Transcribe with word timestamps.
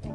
dia 0.00 0.13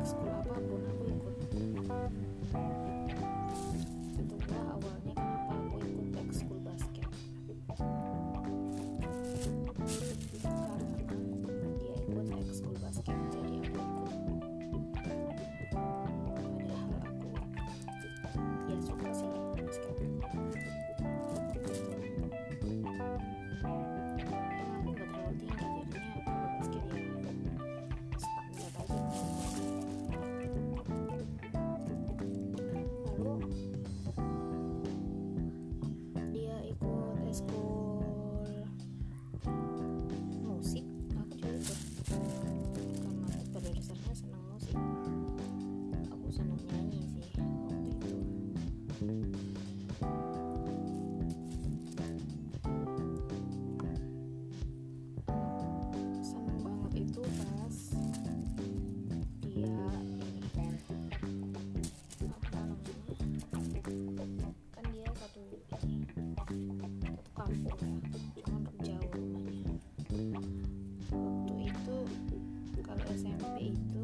SMP 73.38 73.58
itu. 73.76 74.04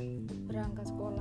Eh, 0.00 0.24
berangkat 0.48 0.88
sekolah 0.88 1.19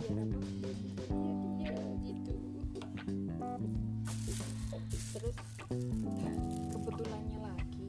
Biar 0.00 0.16
apa 0.24 0.38
dia 0.40 0.72
dia 0.72 1.32
dia 1.60 1.80
gitu. 2.04 2.34
Terus 5.10 5.36
kebetulannya 6.70 7.38
lagi 7.44 7.88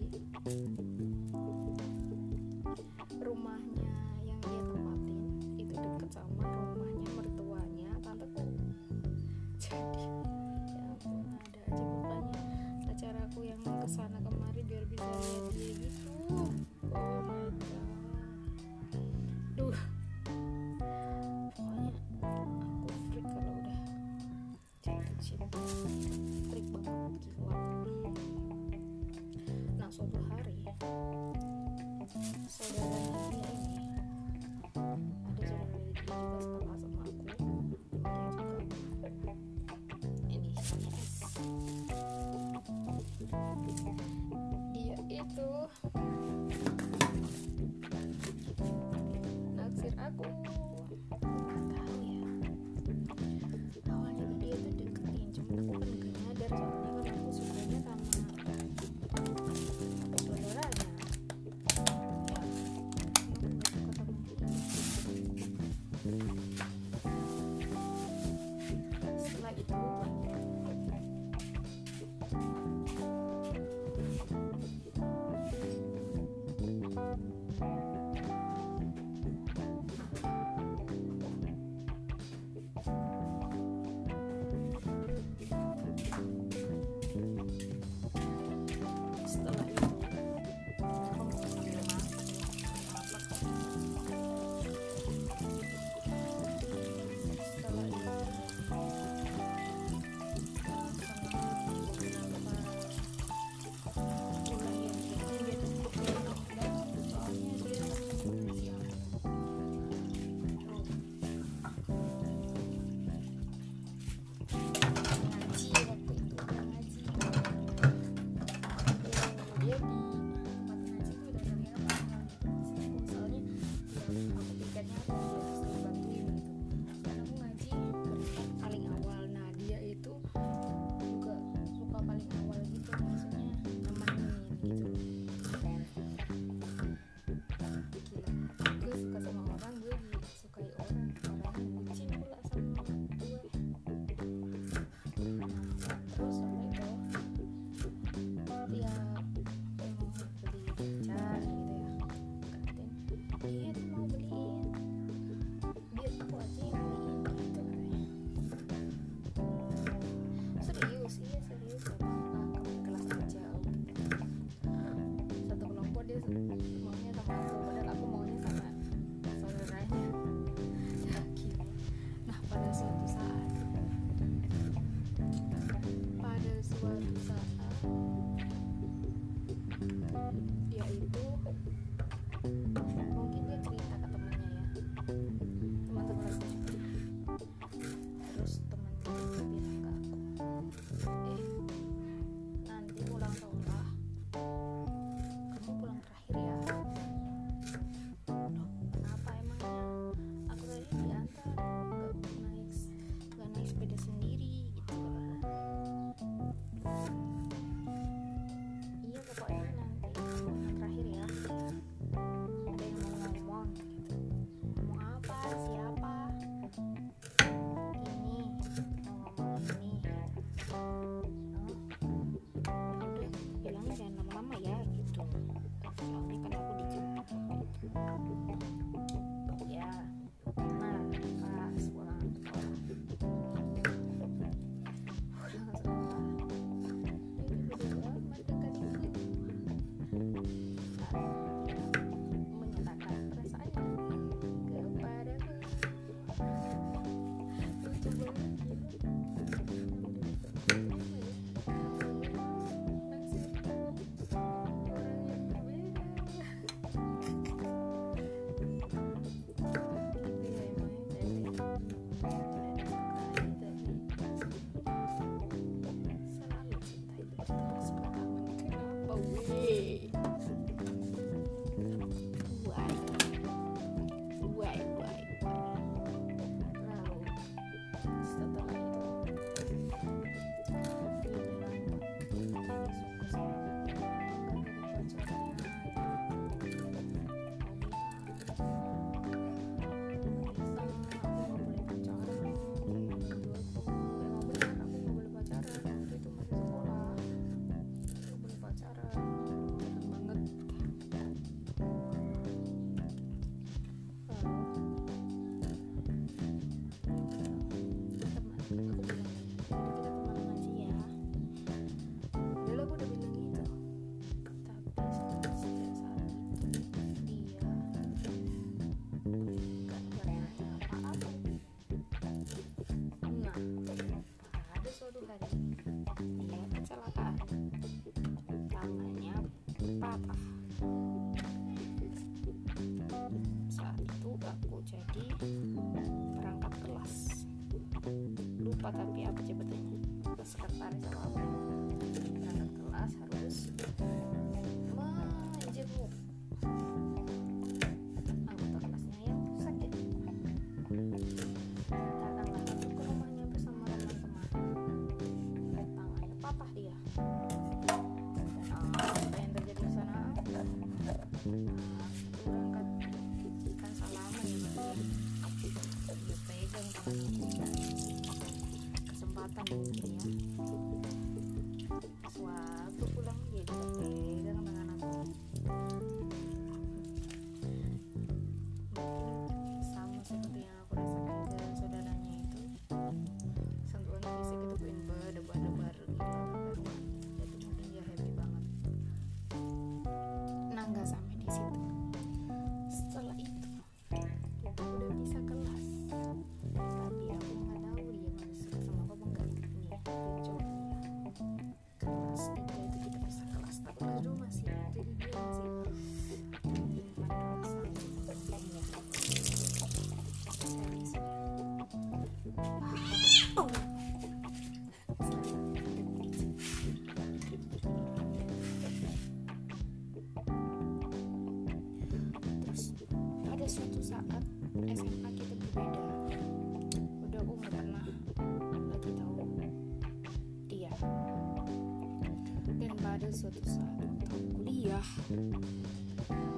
dan 433.31 433.39
suatu 433.39 433.63
saat 433.63 433.95
ya. 434.03 434.11
aku 434.19 434.35
kuliah. 434.59 435.07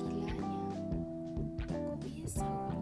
Gilanya 0.01 0.34
kok 1.70 1.98
bisa. 2.01 2.73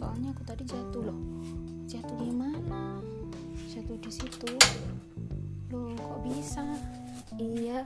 soalnya 0.00 0.32
aku 0.32 0.42
tadi 0.48 0.64
jatuh 0.64 1.12
loh. 1.12 1.20
Jatuh 1.84 2.16
di 2.16 2.32
mana? 2.32 3.04
Jatuh 3.68 4.00
di 4.00 4.08
situ. 4.08 4.48
Loh 5.68 5.92
kok 5.92 6.24
bisa? 6.24 6.64
Iya. 7.36 7.84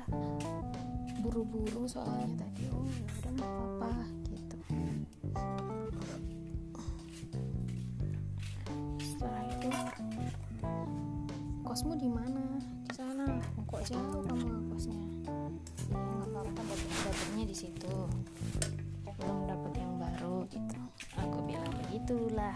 Buru-buru 1.18 1.90
soalnya 1.90 2.46
tadi. 2.46 2.70
Oh 2.70 2.86
ya 2.86 3.02
udah 3.18 3.30
nggak 3.34 3.50
apa-apa 3.50 3.92
gitu. 4.30 4.58
Setelah 9.02 9.42
itu 9.50 9.68
kosmu 11.66 11.98
di 11.98 12.06
mana? 12.06 12.62
Di 12.86 12.94
sana. 12.94 13.26
Kok 13.66 13.82
jauh 13.90 14.22
kamu 14.22 14.70
kosnya? 14.70 15.02
Iya 15.90 15.98
nggak 16.30 16.46
apa-apa 16.46 16.74
dapatnya 16.78 17.42
di 17.42 17.56
situ. 17.58 17.94
Belum 19.18 19.38
dapat 19.50 19.72
yang 19.82 19.98
baru 19.98 20.46
gitu 20.46 20.78
itulah. 22.04 22.52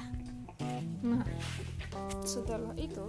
Nah 1.00 1.24
setelah 2.20 2.76
itu 2.76 3.08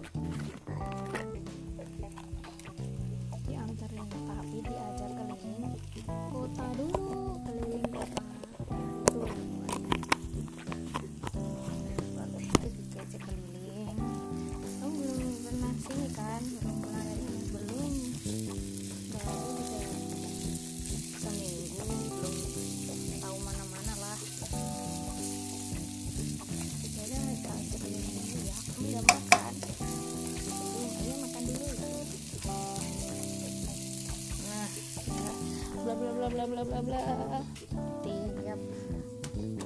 bla 36.70 36.86
bla 36.86 37.02
tiap 38.06 38.62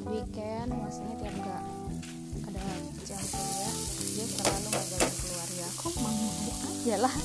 weekend 0.07 0.71
maksudnya 0.71 1.15
tiap 1.19 1.35
gak 1.43 1.63
ada 2.47 2.63
jam 3.03 3.19
kuliah 3.27 3.75
dia 4.15 4.25
selalu 4.31 4.67
ngajakin 4.71 5.13
keluar 5.19 5.49
ya 5.51 5.67
aku 5.67 5.87
mau 5.99 6.15
aja 6.63 6.95
lah? 7.03 7.15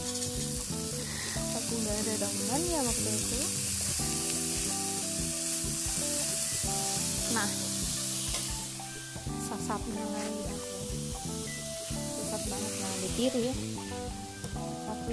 Aku 1.63 1.73
nggak 1.79 1.95
ada 1.95 2.15
teman 2.27 2.63
ya 2.67 2.81
waktu 2.83 3.07
itu. 3.07 3.41
Nah 7.39 7.51
sasapnya 9.47 10.05
lagi 10.11 10.43
aku 10.59 10.75
sasap 12.19 12.43
banget 12.51 12.73
nah 12.83 12.95
ditiru 13.07 13.41
ya. 13.47 13.55
Waktu 14.91 15.13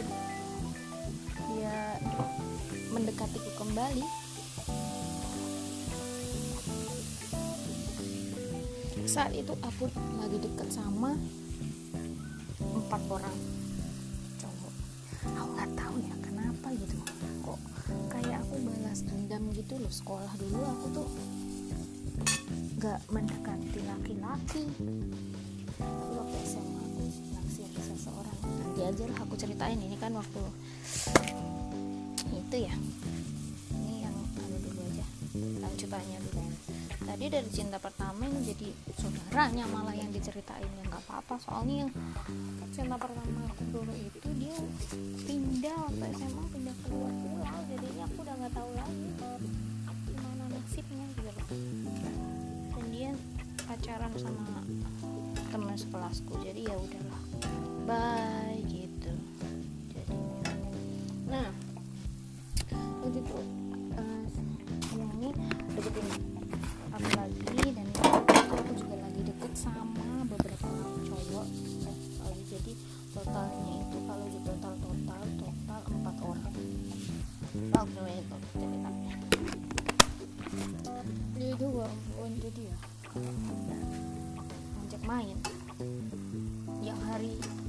dia 1.54 1.78
mendekatiku 2.90 3.52
kembali 3.62 4.25
saat 9.16 9.32
itu 9.32 9.56
aku 9.64 9.88
lagi 10.20 10.44
deket 10.44 10.76
sama 10.76 11.16
empat 12.60 13.00
orang 13.08 13.38
cowok. 14.36 14.74
Aku 15.40 15.50
nggak 15.56 15.72
tahu 15.72 15.96
ya 16.04 16.16
kenapa 16.20 16.68
gitu. 16.76 17.00
Kok 17.40 17.60
kayak 18.12 18.44
aku 18.44 18.60
balas 18.68 19.08
dendam 19.08 19.48
gitu 19.56 19.80
loh 19.80 19.88
sekolah 19.88 20.28
dulu 20.36 20.60
aku 20.68 20.86
tuh 20.92 21.08
nggak 22.76 23.00
mendekati 23.08 23.80
laki-laki. 23.88 24.64
Tapi 25.80 26.12
waktu 26.12 26.38
SMA 26.44 26.82
aku 26.84 27.04
naksir 27.40 27.72
seseorang. 27.72 28.38
Nanti 28.44 28.82
aja 28.84 29.04
lah 29.16 29.20
aku 29.24 29.40
ceritain 29.40 29.80
ini 29.80 29.96
kan 29.96 30.12
waktu 30.12 30.44
itu 32.36 32.56
ya. 32.68 32.76
Ini 33.80 34.12
yang 34.12 34.16
anu 34.44 34.60
dulu 34.60 34.82
aja 34.92 35.08
lanjutannya 35.40 36.20
dulu. 36.20 36.44
Tadi 37.06 37.32
dari 37.32 37.48
cinta 37.48 37.80
pertama 37.80 38.05
yang 38.24 38.44
jadi 38.46 38.68
saudaranya 38.96 39.66
malah 39.72 39.96
yang 39.96 40.12
diceritain. 40.12 40.68
Ya 40.68 40.84
nggak 40.88 41.04
apa-apa 41.10 41.36
soalnya 41.42 41.86
yang 41.86 41.92
cinta 42.72 42.96
pertama 42.96 43.50
aku 43.52 43.64
dulu 43.72 43.94
itu 43.96 44.30
dia 44.40 44.56
pindah 45.26 45.76
waktu 45.90 46.06
SMA 46.16 46.44
pindah 46.54 46.76
keluar 46.86 47.12
pulau. 47.12 47.60
Jadinya 47.72 48.04
aku 48.08 48.18
udah 48.24 48.36
nggak 48.40 48.54
tahu 48.54 48.70
lagi 48.76 49.08
gimana 50.06 50.44
nasibnya 50.54 51.06
gitu. 51.16 51.32
Loh 51.32 51.48
dan 52.76 52.86
dia 52.94 53.12
pacaran 53.66 54.14
sama 54.20 54.62
teman 55.50 55.76
sekelasku. 55.76 56.34
Jadi 56.44 56.62
ya 56.70 56.76
udahlah. 56.78 57.22
Bye 57.86 58.35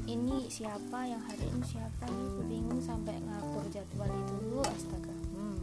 ini 0.07 0.47
siapa 0.47 1.03
yang 1.03 1.19
hari 1.27 1.51
ini 1.51 1.63
siapa 1.67 2.07
gitu 2.07 2.41
bingung 2.47 2.79
sampai 2.79 3.19
ngatur 3.27 3.67
jadwal 3.75 4.07
itu 4.07 4.35
dulu 4.39 4.63
astaga. 4.63 5.15
Hmm 5.35 5.59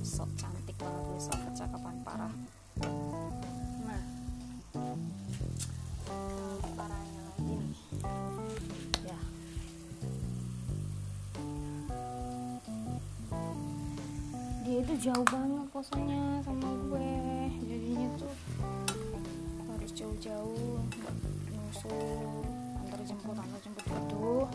sok 0.00 0.30
cantik 0.38 0.78
banget 0.78 1.02
gue 1.02 1.20
sok 1.20 1.38
kecakapan 1.50 1.96
parah. 2.06 2.34
Nah 3.84 4.02
parahnya 6.78 7.20
lagi 7.26 7.54
nih. 7.58 7.78
Ya 9.04 9.18
dia 14.62 14.78
itu 14.86 14.94
jauh 15.10 15.26
banget 15.26 15.66
kosongnya 15.74 16.38
sama 16.46 16.70
gue 16.86 17.12
jadinya 17.66 18.08
tuh 18.14 18.34
harus 19.68 19.90
jauh-jauh 19.90 20.78
nyusul 21.50 22.49
jemput 23.10 23.34
antar 23.34 23.58
jemput 23.58 23.82
gitu 23.90 24.46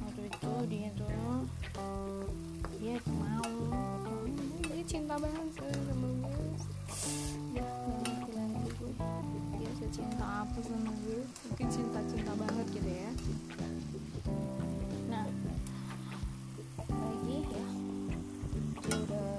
waktu 0.00 0.22
itu 0.24 0.52
dia 0.72 0.88
tuh 0.96 1.44
dia 2.80 2.96
mau. 3.12 3.44
Dia 4.72 4.84
cinta 4.88 5.20
banget 5.20 5.52
sama 5.60 6.08
gue. 6.08 6.48
Ya 7.52 7.66
ngerti 7.66 8.30
lagi 8.32 8.70
gue 8.72 8.92
dia 9.60 9.70
secinta 9.76 10.48
apa 10.48 10.58
sama 10.64 10.90
gue. 11.04 11.20
Mungkin 11.28 11.68
cinta-cinta 11.68 12.32
banget 12.40 12.66
gitu 12.72 12.88
ya. 12.88 13.10
Nah 15.12 15.28
lagi 16.88 17.38
ya. 17.52 17.66
Dia 18.80 18.96
udah 19.04 19.32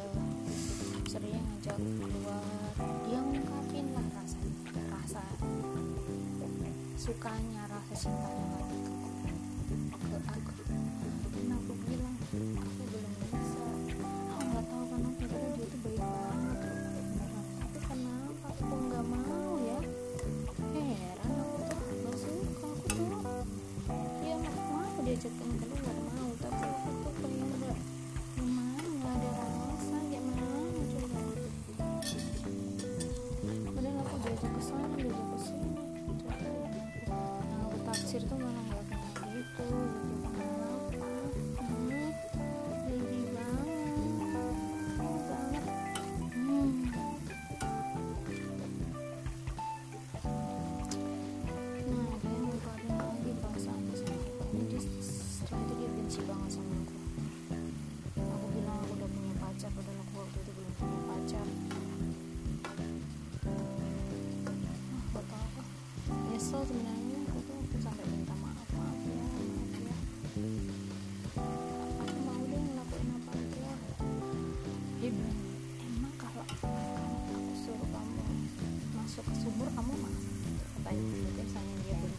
sering 1.09 1.41
ngajak 1.41 1.77
keluar. 1.81 2.45
Dia 3.09 3.19
ngungkapin 3.25 3.85
lah 3.97 4.07
rasa 4.19 4.39
rasa 4.93 5.23
sukanya 6.99 7.63
rasa 7.99 8.38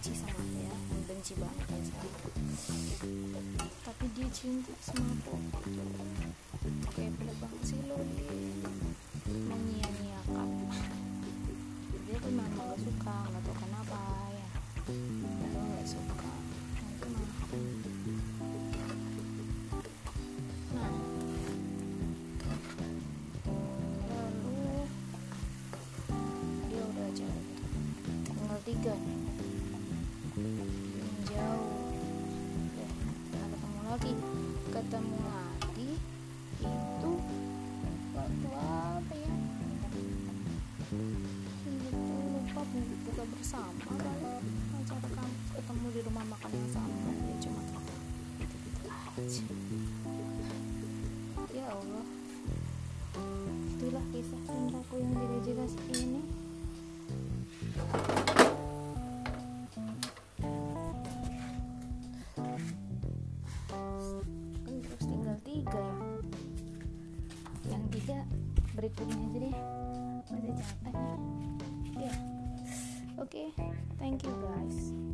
benci 0.00 0.16
sama 0.16 0.32
aku 0.32 0.56
ya 0.64 0.72
benci 1.12 1.32
banget 1.36 1.68
aja 1.76 1.92
tapi 3.84 4.04
dia 4.16 4.28
cinta 4.32 4.72
sama 4.80 5.12
aku. 5.12 5.36
Kayak 6.96 7.20
bener 7.20 7.36
banget 7.36 7.60
sih 7.68 7.76
lo 7.84 8.00
menyia-nyiakan 9.28 10.48
dia 12.08 12.16
tuh 12.16 12.32
memang 12.32 12.64
gak 12.64 12.80
suka 12.80 13.16
nggak 13.28 13.42
tahu 13.44 13.56
kenapa 13.60 14.00
ya. 14.32 14.48
Dia 14.88 15.60
nggak 15.68 15.84
suka 15.84 16.29
bersama 43.40 43.72
kali. 43.96 44.36
Acara 44.76 45.08
kamu 45.16 45.32
ketemu 45.56 45.86
di 45.96 46.00
rumah 46.04 46.24
makan 46.28 46.50
yang 46.52 46.70
sama. 46.76 47.08
Ya 47.08 47.36
cuma 47.40 47.60
ya 51.48 51.64
Allah. 51.72 52.04
Itulah 53.72 54.04
kisah 54.12 54.42
cintaku 54.44 54.94
yang 55.00 55.12
tidak 55.16 55.40
jelas 55.48 55.72
ini. 55.88 56.22
Kan 64.68 64.74
terus 64.84 65.00
tinggal 65.00 65.36
tiga 65.48 65.80
ya. 65.80 65.96
Yang 67.72 67.84
tiga 67.96 68.18
berikutnya 68.76 69.16
aja 69.16 69.38
deh 69.40 69.69
okay? 73.30 73.52
Thank 73.98 74.24
you 74.24 74.34
guys. 74.42 75.09